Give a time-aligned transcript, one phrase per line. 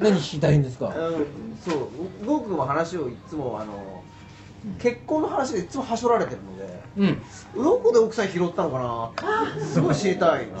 [0.00, 0.88] 何聞きたいんですか？
[0.88, 1.26] うん
[1.64, 1.88] そう
[2.26, 4.02] 僕も話をいつもあの、
[4.78, 6.80] 結婚の話でいつもはしょられてるので
[7.56, 7.62] うん。
[7.64, 9.14] どこで奥さん拾ったのか
[9.56, 9.64] な？
[9.66, 10.58] すごい知りたいですね。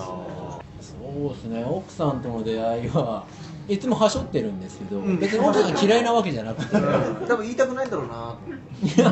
[0.80, 1.64] そうですね。
[1.68, 3.24] 奥さんとの出会いは
[3.68, 5.18] いつもはしょってるんですけど、うん。
[5.18, 6.72] 別に奥さんが嫌いなわけじゃなくて。
[7.26, 8.36] 多分言いたくないんだろうな。
[8.82, 9.04] いや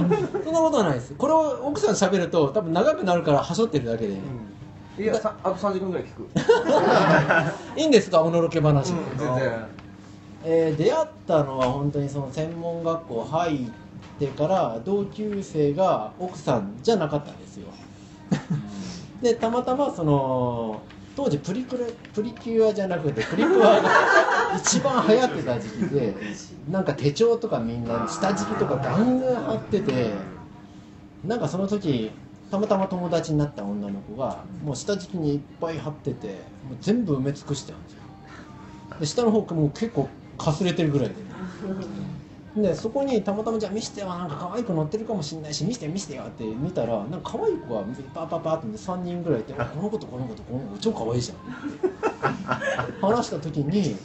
[0.45, 1.15] そんなことはないです。
[1.15, 4.15] これを奥さん喋ると多分長くなるからはしょってるだけで、
[4.99, 6.29] いやさあと3時間ぐらい聞く、
[7.81, 8.21] いいんですか？
[8.23, 9.53] おのろけ話、うん、全然
[10.45, 13.59] えー出会ったのは本当にその専門学校入っ
[14.19, 17.69] てから同級生が奥さんじゃなかったんですよ。
[19.23, 20.81] でたまたまその
[21.15, 23.91] 当時プリクラプリキュアじゃなくてプリクアが
[24.57, 26.15] 一番流行ってた時期で
[26.71, 30.11] なんか手帳とかみんな下敷きとかガンガン貼ってて
[31.25, 32.11] なんかその時
[32.51, 37.99] たまたま友達になった女の子がもう下敷きにいっぱい貼っててもう全部埋め尽くしてたんですよ。
[39.01, 40.09] で下の方もう結構
[40.43, 41.15] かすれてるぐらいで。
[42.55, 51.39] でそこにたまたまじゃあ見せてよなんか可愛い子乗ってるかもしれないし見せてよ見せてよって見たらなんか可愛い子がパーパーパーって3人ぐらいいてあこの子とこの子とこの子超可愛いじゃん。
[51.39, 53.97] って話した時に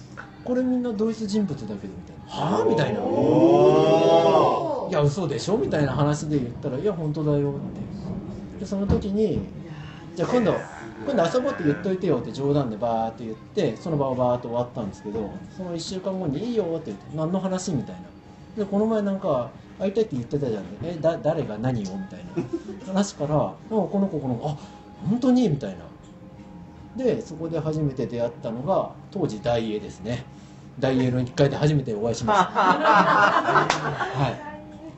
[0.45, 2.23] これみんな同一人物だけどみたいな。
[2.25, 2.99] はあみたいな。
[4.89, 7.53] いや嘘でしょみたいな話で言ったらいや本当だよっ
[8.55, 8.61] て。
[8.61, 9.41] でその時に
[10.15, 10.55] じゃあ今度
[11.05, 18.01] 今度遊ぼうって言っといてよって冗談でバーって言ってその場をバーっと終わったんですけどその1週間後に「いいよ」って言って何の話みたいな。
[18.57, 20.63] でこの前なんか会いたいって言ってたじゃん。
[20.83, 22.43] えだ誰が何をみたいな。
[22.87, 24.57] 話から「あこの子この子あ
[25.07, 25.77] 本当に?」みたいな。
[26.95, 30.25] でそこで初めて出会ったのが当時大英ですね。
[30.79, 32.45] 大英の1階で初めてお会いしました。
[32.51, 34.29] は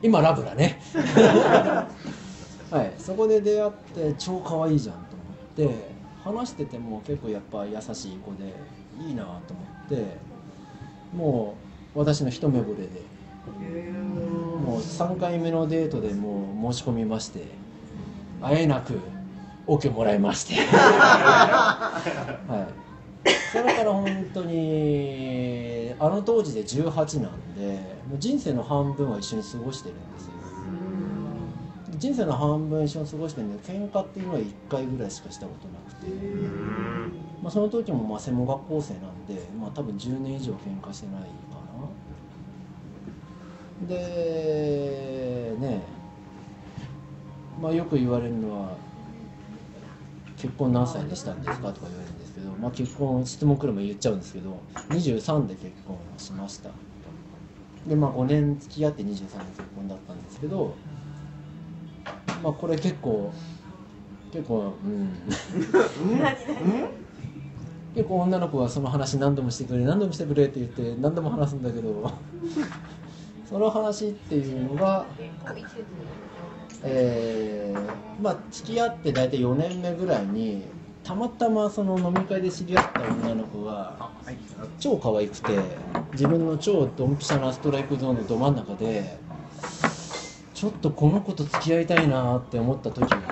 [0.02, 0.06] い。
[0.06, 0.80] 今ラブだね。
[2.70, 2.92] はい。
[2.98, 5.19] そこで出会って超可愛いじゃんと思
[5.66, 5.90] って
[6.24, 8.54] 話してても結構やっぱ優しい子で
[9.06, 9.40] いいなと思
[9.86, 10.16] って
[11.14, 11.54] も
[11.94, 13.02] う私の一目惚れで
[14.64, 17.44] もう3回目のデートでもう申し込みまして
[18.42, 18.98] 会えなく
[19.66, 20.54] OK もらいまして。
[20.54, 22.02] は
[22.68, 22.72] い。
[23.52, 27.78] それから本当にあの当時で18なんで
[28.08, 30.32] もう人生の半分は一緒に過ごしてるんですよ。
[32.00, 36.10] 人生の半分一緒に過ごしてるんで喧嘩っていうのは1回ぐらいしかしたことなくて、
[37.42, 41.28] まあ、その時もまあ専門学校生なんで、まあ、多分10年以上喧嘩してないか
[43.82, 43.86] な。
[43.86, 45.82] でね
[47.60, 48.76] まあよく言われるのは
[50.38, 56.70] 「結婚何歳でしたんですか?」とか言われるんですけど、まあ、結婚質問来るも言っちゃうんですけど23で結婚しました。
[57.86, 60.74] でまあ5年付き合って23で結婚だったんですけど
[62.42, 63.32] まあこれ結構
[64.32, 65.08] 結構うん。
[67.94, 72.12] 結構女の子はその話何度もしてくれ何度もしてくれって言って何度も話すんだけど。
[73.50, 75.04] その話っていうのが
[76.84, 80.62] えーまあ付き合って大体4年目ぐらいに
[81.02, 84.10] たまたまその飲み会で知り合った女の子が
[84.78, 85.58] 超可愛くて
[86.12, 89.18] 自分の超ドンピシャなストライクゾーンのど真ん中で
[90.60, 93.22] ちょっとこの子と付き合いたいなって思った時があっ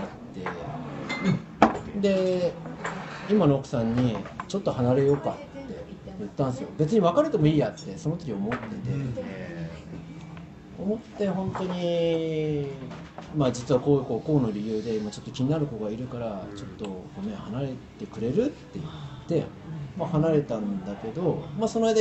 [1.92, 2.00] て。
[2.00, 2.54] で
[3.28, 4.16] 今の奥さんに
[4.48, 5.38] 「ちょっと離れようか」って
[6.18, 6.70] 言ったんですよ。
[6.78, 8.64] 別に別れてもいいやってその時思ってて、
[10.78, 12.68] 思って本当に
[13.36, 18.86] まあ実はこうこうこうの理由で今ちょっと気になる子がいるからちょっとごめん離れてくれるって言っ
[19.28, 19.44] て、
[19.98, 22.00] まあ、離れたんだけど、まあ、その間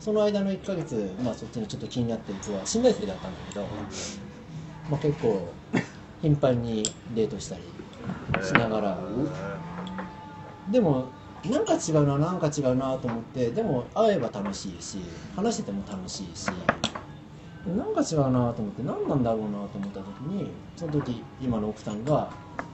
[0.00, 3.64] その間の1ヶ月、まあ、そっちにちょっと気になってる子は新大生だったんだけど、
[4.90, 5.48] まあ、結構
[6.22, 6.82] 頻繁に
[7.14, 7.62] デートしたり
[8.44, 8.98] しながら。
[10.70, 11.08] でも
[11.44, 14.98] なんか違うななんか違うなと思ってでも会えば楽しいし
[15.36, 16.48] 話してても楽しいし
[17.66, 22.30] なんか違うなと思って何なんだろうなと思った時にその時今の奥さんが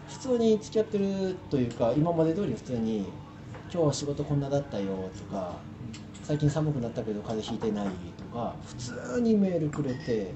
[0.09, 3.07] 普通に付き合ってるというか今まで通り普通に
[3.73, 4.87] 「今日は仕事こんなだったよ」
[5.19, 5.57] とか
[6.23, 10.33] 「最近寒くなったけど風邪ひいてない」とか普通にメールくれて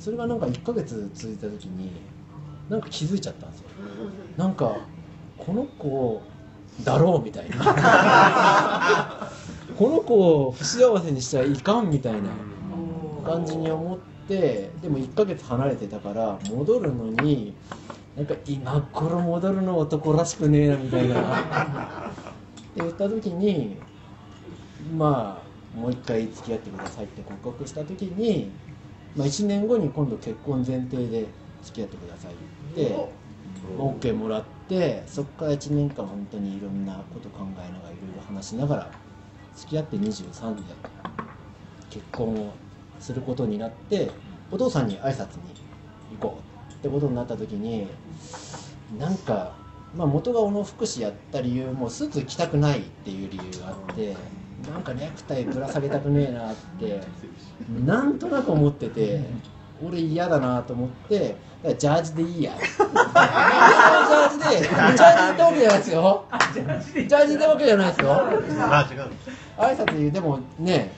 [0.00, 1.92] それがなんか1ヶ月続いた時に
[2.70, 3.66] なんか気づいちゃったんですよ。
[4.38, 4.78] なんか
[5.36, 6.22] この子
[6.82, 9.28] だろうみたいな。
[9.76, 12.30] この子を不幸せにしちゃいかんみたいな
[13.24, 17.54] 感じに思ってでも1ヶ月離れてたから戻るのに
[18.16, 21.14] なんか今頃戻るの男らしくねえなみたいな。
[21.20, 23.76] って言った時に
[24.96, 25.42] ま
[25.74, 28.50] あもう一回付き合ってくださいって告白した時に、
[29.16, 31.26] まあ、1年後に今度結婚前提で
[31.62, 33.08] 付き合ってくださいって
[33.78, 38.90] OK もらってそこから1年間本当にいろんなこと考えながらいろいろ話しながら
[39.56, 40.62] 付き合って23で
[41.90, 42.52] 結婚を
[43.00, 44.10] することになって
[44.50, 45.42] お父さんに挨拶に
[46.18, 47.88] 行こうってことになった時に
[48.98, 49.52] なんか、
[49.94, 54.16] まあ、元が小野福祉やった理由もスーツ着たくないっていう理由があって
[54.68, 57.00] なんかネクタイぶら下げたくねえなって
[57.84, 59.24] なんとなく思ってて
[59.82, 61.36] 俺嫌だなと思って
[61.78, 62.52] ジャージでいいや。
[62.58, 66.24] ジャージでジャージってわけじゃないですよ。
[66.52, 68.12] ジャージってわけじゃないですよ。
[68.12, 69.10] あ違う。
[69.58, 70.10] 挨拶言う。
[70.10, 70.92] でもね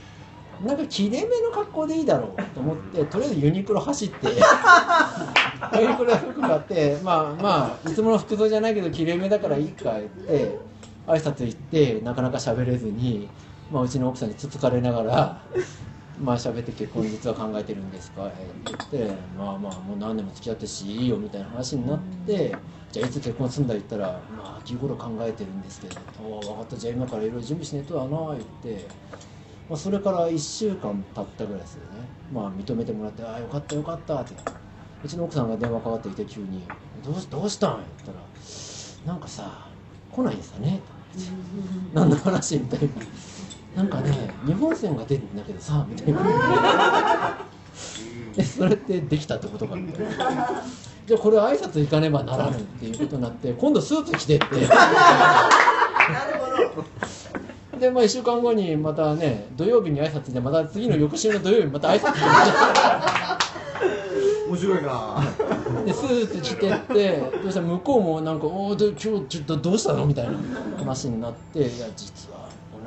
[0.64, 10.58] なんか切れ目の格好でいいだろうと思ってとりあえずユニクロ走ってユニクロ服買ってまあまあいつもの服装じゃないけど切れ目だからいいか言って
[11.08, 13.28] 挨拶行ってなかなか喋れずに、
[13.70, 15.42] まあ、うちの奥さんにつつかれながら
[16.20, 18.36] まあ喋って結婚実は考えてるんですかって
[18.66, 22.54] 言ってまあまあもう何年も付き合ってるしいいよみたいな話になって
[22.92, 28.86] じゃあいつ結婚するんだ言ったらまあ秋頃考えてるんですけどああ分かったじゃあ今からいろいろ準備しねえとだな言って。
[29.72, 34.34] まあ、それから1週間経ったぐらいですよね、まあ、認めてもらって「ああよかったよかった」って
[35.02, 36.62] うちの奥さんが電話かかってきて急に
[37.02, 38.26] 「どうしどうしたん?」って言ったら
[39.14, 39.68] 「なんかさ
[40.10, 40.80] 来ないんですよね」
[41.94, 42.88] 何の話みたいな
[43.76, 47.38] 「なんかね日本線が出るんだけどさ」みたいな
[48.36, 50.62] 「えそれってできたってことか」みたいな。
[51.04, 54.46] じゃあこれ挨拶行かねばならぬっていうことになって今度スーツ着てって。
[57.80, 62.14] でまあ1週間後にまたね土曜日に挨拶でまた次の翌週の土曜日にまた挨拶
[64.48, 65.20] 面白いな。
[65.84, 70.34] でスーツ着てってどうしたら向こうもなんか「おおで今日ちょっとどうしたの?」みたいな
[70.78, 72.41] 話になって「いや実は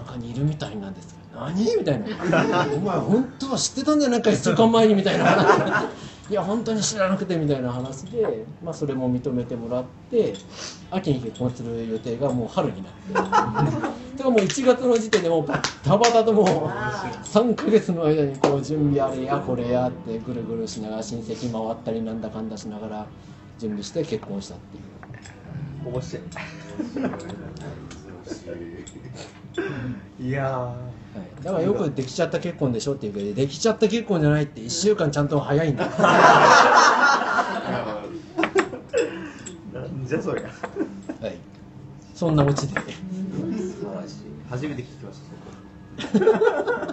[0.05, 2.05] お腹にいるみたいなんですけど何?」みたいな
[2.73, 5.25] 「お前本当は知ってたんじゃないか1週間前に」みたいな。
[5.25, 10.33] 話になっていや本当に知らなくてみたいな話で、まあ、それも認めてもらって
[10.89, 13.13] 秋に結婚する予定がもう春になって。
[14.15, 23.05] だからもう1月の時点でもうバッタバタともう3ヶ月の間にこう準備あれやこれやってぐるぐるしながら親戚回ったりなんだかんだしながら
[23.59, 24.83] 準備して結婚したっていう。
[25.85, 26.23] 面白い
[30.19, 30.75] いや
[31.15, 35.89] はい、だからよくできちゃった結婚でしょって言うけどできちゃった結婚じゃないって1週間ちゃんと早いんだ。
[35.89, 36.01] ー
[39.73, 40.49] なんじゃそりゃ。
[41.23, 41.37] はい。
[42.13, 42.73] そんなオチで。
[42.75, 44.15] 素晴らしい
[44.49, 46.81] 初めて聞きました